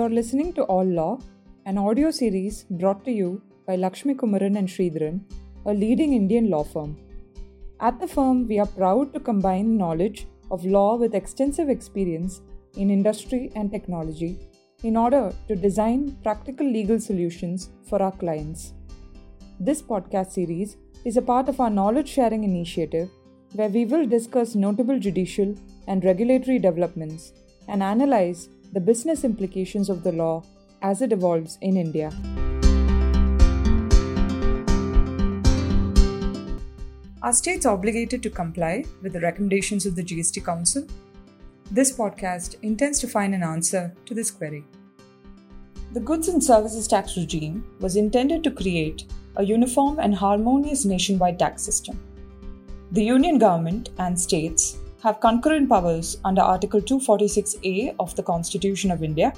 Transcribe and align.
You're 0.00 0.18
listening 0.18 0.54
to 0.54 0.62
All 0.62 0.86
Law, 0.86 1.18
an 1.66 1.76
audio 1.76 2.10
series 2.10 2.64
brought 2.70 3.04
to 3.04 3.12
you 3.12 3.42
by 3.66 3.76
Lakshmi 3.76 4.14
Kumaran 4.14 4.56
and 4.56 4.66
Sridharan, 4.66 5.20
a 5.66 5.74
leading 5.74 6.14
Indian 6.14 6.48
law 6.48 6.64
firm. 6.64 6.96
At 7.80 8.00
the 8.00 8.08
firm, 8.08 8.48
we 8.48 8.58
are 8.58 8.66
proud 8.78 9.12
to 9.12 9.20
combine 9.20 9.76
knowledge 9.76 10.26
of 10.50 10.64
law 10.64 10.96
with 10.96 11.14
extensive 11.14 11.68
experience 11.68 12.40
in 12.78 12.88
industry 12.88 13.52
and 13.54 13.70
technology 13.70 14.38
in 14.84 14.96
order 14.96 15.34
to 15.48 15.54
design 15.54 16.16
practical 16.22 16.66
legal 16.66 16.98
solutions 16.98 17.68
for 17.84 18.00
our 18.02 18.12
clients. 18.12 18.72
This 19.68 19.82
podcast 19.82 20.32
series 20.32 20.78
is 21.04 21.18
a 21.18 21.28
part 21.30 21.50
of 21.50 21.60
our 21.60 21.68
knowledge 21.68 22.08
sharing 22.08 22.42
initiative 22.42 23.10
where 23.52 23.68
we 23.68 23.84
will 23.84 24.06
discuss 24.06 24.54
notable 24.54 24.98
judicial 24.98 25.54
and 25.88 26.02
regulatory 26.06 26.58
developments 26.58 27.34
and 27.68 27.82
analyze 27.82 28.48
the 28.72 28.80
business 28.80 29.24
implications 29.24 29.90
of 29.90 30.04
the 30.04 30.12
law 30.12 30.44
as 30.80 31.02
it 31.02 31.12
evolves 31.12 31.58
in 31.60 31.76
India. 31.76 32.08
Are 37.20 37.32
states 37.32 37.66
obligated 37.66 38.22
to 38.22 38.30
comply 38.30 38.84
with 39.02 39.12
the 39.12 39.20
recommendations 39.20 39.86
of 39.86 39.96
the 39.96 40.04
GST 40.04 40.44
Council? 40.44 40.86
This 41.72 41.96
podcast 41.96 42.54
intends 42.62 43.00
to 43.00 43.08
find 43.08 43.34
an 43.34 43.42
answer 43.42 43.92
to 44.06 44.14
this 44.14 44.30
query. 44.30 44.64
The 45.92 46.00
Goods 46.00 46.28
and 46.28 46.42
Services 46.42 46.86
Tax 46.86 47.16
regime 47.16 47.64
was 47.80 47.96
intended 47.96 48.44
to 48.44 48.52
create 48.52 49.04
a 49.34 49.44
uniform 49.44 49.98
and 49.98 50.14
harmonious 50.14 50.84
nationwide 50.84 51.40
tax 51.40 51.62
system. 51.62 52.00
The 52.92 53.02
Union 53.02 53.38
government 53.38 53.90
and 53.98 54.18
states 54.18 54.78
have 55.02 55.20
concurrent 55.20 55.68
powers 55.68 56.18
under 56.24 56.42
Article 56.42 56.80
246A 56.80 57.94
of 57.98 58.14
the 58.16 58.22
Constitution 58.22 58.90
of 58.90 59.02
India 59.02 59.32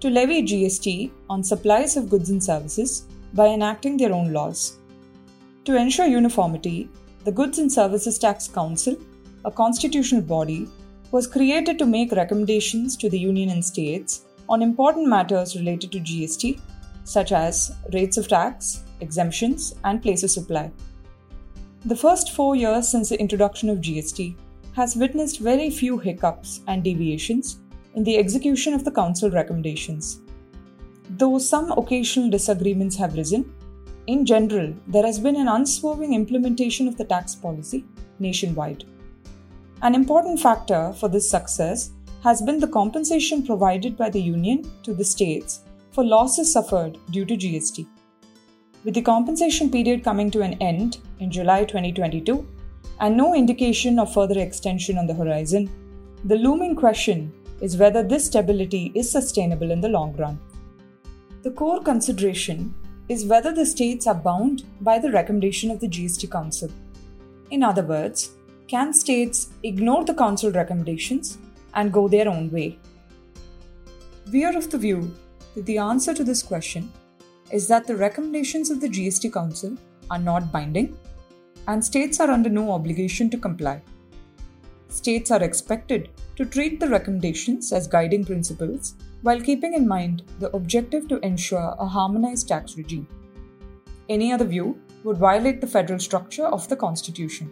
to 0.00 0.10
levy 0.10 0.42
GST 0.42 1.10
on 1.30 1.42
supplies 1.42 1.96
of 1.96 2.10
goods 2.10 2.30
and 2.30 2.42
services 2.42 3.06
by 3.32 3.46
enacting 3.46 3.96
their 3.96 4.12
own 4.12 4.32
laws. 4.32 4.78
To 5.64 5.76
ensure 5.76 6.06
uniformity, 6.06 6.88
the 7.24 7.32
Goods 7.32 7.58
and 7.58 7.72
Services 7.72 8.18
Tax 8.18 8.46
Council, 8.46 8.96
a 9.44 9.50
constitutional 9.50 10.22
body, 10.22 10.68
was 11.10 11.26
created 11.26 11.78
to 11.78 11.86
make 11.86 12.12
recommendations 12.12 12.96
to 12.98 13.08
the 13.08 13.18
Union 13.18 13.50
and 13.50 13.64
states 13.64 14.26
on 14.48 14.62
important 14.62 15.08
matters 15.08 15.56
related 15.56 15.92
to 15.92 16.00
GST, 16.00 16.60
such 17.04 17.32
as 17.32 17.74
rates 17.92 18.16
of 18.16 18.28
tax, 18.28 18.82
exemptions, 19.00 19.74
and 19.84 20.02
place 20.02 20.22
of 20.22 20.30
supply. 20.30 20.70
The 21.84 21.96
first 21.96 22.32
four 22.32 22.54
years 22.54 22.88
since 22.88 23.08
the 23.08 23.20
introduction 23.20 23.70
of 23.70 23.78
GST 23.78 24.36
has 24.76 24.94
witnessed 24.94 25.40
very 25.40 25.70
few 25.70 25.96
hiccups 25.96 26.60
and 26.68 26.84
deviations 26.84 27.60
in 27.94 28.04
the 28.04 28.18
execution 28.18 28.74
of 28.74 28.84
the 28.84 28.90
Council 28.90 29.30
recommendations. 29.30 30.20
Though 31.08 31.38
some 31.38 31.72
occasional 31.72 32.28
disagreements 32.28 32.94
have 32.96 33.16
risen, 33.16 33.50
in 34.06 34.26
general, 34.26 34.74
there 34.86 35.06
has 35.06 35.18
been 35.18 35.36
an 35.36 35.48
unswerving 35.48 36.12
implementation 36.12 36.86
of 36.86 36.98
the 36.98 37.06
tax 37.06 37.34
policy 37.34 37.86
nationwide. 38.18 38.84
An 39.80 39.94
important 39.94 40.40
factor 40.40 40.92
for 40.92 41.08
this 41.08 41.30
success 41.30 41.92
has 42.22 42.42
been 42.42 42.60
the 42.60 42.68
compensation 42.68 43.46
provided 43.46 43.96
by 43.96 44.10
the 44.10 44.20
Union 44.20 44.70
to 44.82 44.92
the 44.92 45.04
states 45.04 45.60
for 45.90 46.04
losses 46.04 46.52
suffered 46.52 46.98
due 47.10 47.24
to 47.24 47.34
GST. 47.34 47.86
With 48.84 48.92
the 48.92 49.00
compensation 49.00 49.70
period 49.70 50.04
coming 50.04 50.30
to 50.32 50.42
an 50.42 50.54
end 50.60 50.98
in 51.18 51.30
July 51.30 51.64
2022, 51.64 52.46
and 53.00 53.16
no 53.16 53.34
indication 53.34 53.98
of 53.98 54.12
further 54.12 54.38
extension 54.38 54.98
on 54.98 55.06
the 55.06 55.14
horizon, 55.14 55.70
the 56.24 56.36
looming 56.36 56.74
question 56.74 57.32
is 57.60 57.76
whether 57.76 58.02
this 58.02 58.26
stability 58.26 58.92
is 58.94 59.10
sustainable 59.10 59.70
in 59.70 59.80
the 59.80 59.88
long 59.88 60.16
run. 60.16 60.38
The 61.42 61.50
core 61.50 61.82
consideration 61.82 62.74
is 63.08 63.24
whether 63.24 63.52
the 63.52 63.66
states 63.66 64.06
are 64.06 64.14
bound 64.14 64.64
by 64.80 64.98
the 64.98 65.12
recommendation 65.12 65.70
of 65.70 65.80
the 65.80 65.88
GST 65.88 66.30
Council. 66.30 66.70
In 67.50 67.62
other 67.62 67.82
words, 67.82 68.32
can 68.66 68.92
states 68.92 69.50
ignore 69.62 70.04
the 70.04 70.14
Council 70.14 70.50
recommendations 70.50 71.38
and 71.74 71.92
go 71.92 72.08
their 72.08 72.28
own 72.28 72.50
way? 72.50 72.78
We 74.32 74.44
are 74.44 74.56
of 74.56 74.70
the 74.70 74.78
view 74.78 75.14
that 75.54 75.66
the 75.66 75.78
answer 75.78 76.12
to 76.14 76.24
this 76.24 76.42
question 76.42 76.90
is 77.52 77.68
that 77.68 77.86
the 77.86 77.96
recommendations 77.96 78.70
of 78.70 78.80
the 78.80 78.88
GST 78.88 79.32
Council 79.32 79.76
are 80.10 80.18
not 80.18 80.50
binding 80.50 80.98
and 81.66 81.84
states 81.84 82.20
are 82.20 82.30
under 82.30 82.48
no 82.48 82.72
obligation 82.72 83.30
to 83.30 83.38
comply. 83.38 83.82
States 84.88 85.30
are 85.30 85.42
expected 85.42 86.10
to 86.36 86.44
treat 86.44 86.80
the 86.80 86.88
recommendations 86.88 87.72
as 87.72 87.86
guiding 87.86 88.24
principles 88.24 88.94
while 89.22 89.40
keeping 89.40 89.74
in 89.74 89.86
mind 89.86 90.22
the 90.38 90.50
objective 90.54 91.08
to 91.08 91.18
ensure 91.20 91.74
a 91.78 91.86
harmonized 91.86 92.48
tax 92.48 92.76
regime. 92.76 93.06
Any 94.08 94.32
other 94.32 94.44
view 94.44 94.80
would 95.04 95.16
violate 95.16 95.60
the 95.60 95.66
federal 95.66 95.98
structure 95.98 96.46
of 96.46 96.68
the 96.68 96.76
Constitution. 96.76 97.50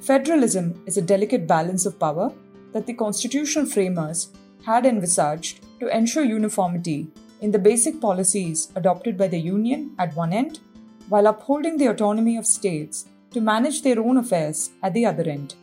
Federalism 0.00 0.82
is 0.86 0.96
a 0.96 1.02
delicate 1.02 1.46
balance 1.46 1.86
of 1.86 1.98
power 1.98 2.32
that 2.72 2.86
the 2.86 2.94
constitutional 2.94 3.66
framers 3.66 4.28
had 4.64 4.84
envisaged 4.84 5.60
to 5.80 5.88
ensure 5.88 6.24
uniformity 6.24 7.08
in 7.40 7.50
the 7.50 7.58
basic 7.58 8.00
policies 8.00 8.70
adopted 8.76 9.16
by 9.16 9.28
the 9.28 9.38
Union 9.38 9.94
at 9.98 10.14
one 10.14 10.32
end 10.32 10.60
while 11.08 11.26
upholding 11.26 11.76
the 11.76 11.86
autonomy 11.86 12.36
of 12.36 12.46
states 12.46 13.06
to 13.30 13.40
manage 13.40 13.82
their 13.82 14.00
own 14.00 14.16
affairs 14.16 14.70
at 14.82 14.92
the 14.94 15.06
other 15.06 15.22
end. 15.24 15.54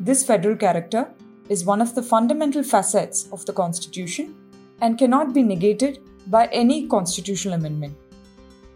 This 0.00 0.24
federal 0.24 0.56
character 0.56 1.08
is 1.48 1.64
one 1.64 1.80
of 1.80 1.94
the 1.94 2.02
fundamental 2.02 2.62
facets 2.62 3.28
of 3.32 3.44
the 3.46 3.52
Constitution 3.52 4.34
and 4.80 4.98
cannot 4.98 5.32
be 5.34 5.42
negated 5.42 5.98
by 6.26 6.46
any 6.46 6.86
constitutional 6.86 7.54
amendment. 7.54 7.96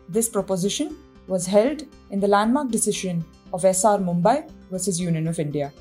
This 0.08 0.28
proposition 0.28 0.96
was 1.26 1.46
held 1.46 1.84
in 2.10 2.20
the 2.20 2.28
landmark 2.28 2.70
decision 2.70 3.24
of 3.52 3.64
SR 3.64 3.98
Bommai 3.98 4.50
versus 4.70 5.00
Union 5.00 5.28
of 5.28 5.38
India. 5.38 5.72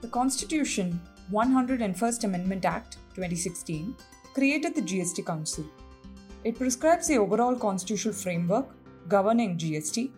The 0.00 0.08
Constitution 0.10 1.00
101st 1.32 2.24
Amendment 2.24 2.64
Act 2.64 2.98
2016 3.14 3.94
created 4.34 4.74
the 4.74 4.82
GST 4.82 5.24
Council. 5.24 5.64
It 6.42 6.58
prescribes 6.58 7.08
the 7.08 7.18
overall 7.18 7.56
constitutional 7.56 8.14
framework 8.14 8.66
governing 9.08 9.56
GST, 9.56 10.10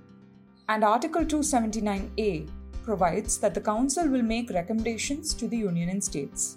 and 0.68 0.82
Article 0.82 1.24
279A 1.24 2.48
provides 2.82 3.38
that 3.38 3.54
the 3.54 3.60
Council 3.60 4.08
will 4.08 4.22
make 4.22 4.50
recommendations 4.50 5.34
to 5.34 5.48
the 5.48 5.56
Union 5.56 5.88
and 5.88 6.02
states. 6.02 6.56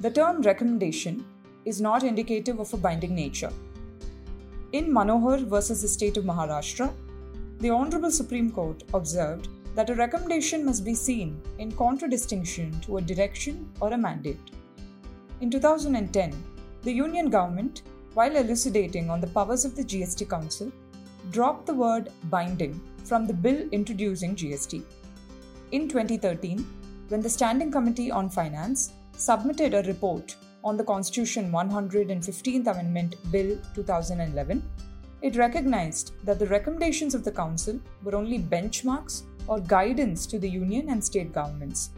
The 0.00 0.10
term 0.10 0.40
recommendation 0.42 1.24
is 1.64 1.80
not 1.80 2.02
indicative 2.02 2.58
of 2.58 2.72
a 2.72 2.76
binding 2.76 3.14
nature. 3.14 3.52
In 4.72 4.90
Manohar 4.90 5.46
versus 5.46 5.82
the 5.82 5.88
state 5.88 6.16
of 6.16 6.24
Maharashtra, 6.24 6.92
the 7.58 7.70
Honorable 7.70 8.10
Supreme 8.10 8.50
Court 8.50 8.82
observed 8.94 9.48
that 9.74 9.90
a 9.90 9.94
recommendation 9.94 10.64
must 10.64 10.84
be 10.84 10.94
seen 10.94 11.40
in 11.58 11.72
contradistinction 11.72 12.80
to 12.80 12.96
a 12.96 13.02
direction 13.02 13.70
or 13.80 13.92
a 13.92 13.98
mandate. 13.98 14.50
In 15.42 15.50
2010, 15.50 16.32
the 16.82 16.92
Union 16.92 17.28
government, 17.28 17.82
while 18.14 18.36
elucidating 18.36 19.10
on 19.10 19.20
the 19.20 19.26
powers 19.26 19.64
of 19.64 19.74
the 19.74 19.82
GST 19.82 20.30
Council, 20.30 20.70
dropped 21.32 21.66
the 21.66 21.74
word 21.74 22.12
binding 22.30 22.80
from 23.02 23.26
the 23.26 23.34
bill 23.34 23.68
introducing 23.72 24.36
GST. 24.36 24.84
In 25.72 25.88
2013, 25.88 26.64
when 27.08 27.20
the 27.22 27.28
Standing 27.28 27.72
Committee 27.72 28.08
on 28.08 28.30
Finance 28.30 28.92
submitted 29.16 29.74
a 29.74 29.82
report 29.82 30.36
on 30.62 30.76
the 30.76 30.84
Constitution 30.84 31.50
115th 31.50 32.68
Amendment 32.68 33.16
Bill 33.32 33.58
2011, 33.74 34.62
it 35.22 35.34
recognized 35.34 36.12
that 36.24 36.38
the 36.38 36.46
recommendations 36.46 37.16
of 37.16 37.24
the 37.24 37.32
Council 37.32 37.80
were 38.04 38.14
only 38.14 38.38
benchmarks 38.38 39.22
or 39.48 39.58
guidance 39.58 40.24
to 40.24 40.38
the 40.38 40.48
Union 40.48 40.88
and 40.90 41.02
state 41.02 41.32
governments. 41.32 41.90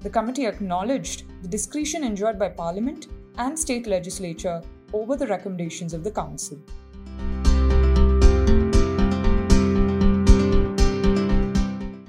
The 0.00 0.10
committee 0.10 0.46
acknowledged 0.46 1.24
the 1.42 1.48
discretion 1.48 2.04
enjoyed 2.04 2.38
by 2.38 2.48
Parliament 2.50 3.08
and 3.38 3.58
state 3.58 3.86
legislature 3.86 4.62
over 4.92 5.16
the 5.16 5.26
recommendations 5.26 5.94
of 5.94 6.04
the 6.04 6.10
Council. 6.10 6.58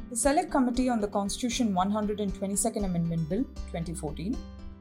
The 0.10 0.16
Select 0.16 0.51
Committee 0.51 0.89
on 0.89 1.00
the 1.00 1.07
Constitution 1.07 1.74
122nd 1.74 2.86
Amendment 2.86 3.30
Bill 3.30 3.44
2014 3.72 4.36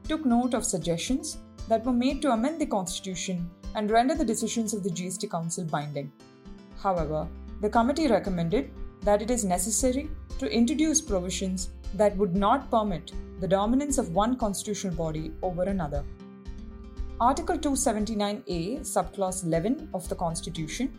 took 0.07 0.25
note 0.25 0.53
of 0.53 0.65
suggestions 0.65 1.37
that 1.67 1.85
were 1.85 1.93
made 1.93 2.21
to 2.21 2.31
amend 2.31 2.59
the 2.59 2.65
Constitution 2.65 3.49
and 3.75 3.91
render 3.91 4.15
the 4.15 4.25
decisions 4.25 4.73
of 4.73 4.83
the 4.83 4.89
GST 4.89 5.29
Council 5.29 5.63
binding. 5.65 6.11
However, 6.81 7.27
the 7.61 7.69
committee 7.69 8.07
recommended 8.07 8.71
that 9.01 9.21
it 9.21 9.31
is 9.31 9.43
necessary 9.43 10.09
to 10.39 10.51
introduce 10.51 11.01
provisions 11.01 11.69
that 11.95 12.15
would 12.17 12.35
not 12.35 12.69
permit 12.69 13.11
the 13.39 13.47
dominance 13.47 13.97
of 13.97 14.13
one 14.13 14.35
constitutional 14.37 14.95
body 14.95 15.31
over 15.41 15.63
another. 15.63 16.03
Article 17.19 17.57
279A, 17.57 18.81
subclause 18.81 19.43
11 19.43 19.89
of 19.93 20.07
the 20.09 20.15
Constitution, 20.15 20.91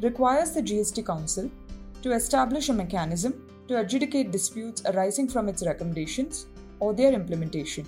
requires 0.00 0.52
the 0.52 0.62
GST 0.62 1.04
Council 1.04 1.50
to 2.02 2.12
establish 2.12 2.68
a 2.68 2.72
mechanism 2.72 3.48
to 3.68 3.80
adjudicate 3.80 4.30
disputes 4.30 4.82
arising 4.86 5.28
from 5.28 5.48
its 5.48 5.64
recommendations 5.64 6.46
or 6.78 6.92
their 6.92 7.12
implementation. 7.12 7.86